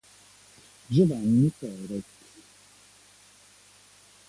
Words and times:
Giovanni 0.89 1.51
Pérez 1.61 2.01